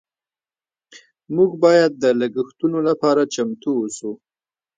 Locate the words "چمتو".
3.33-3.71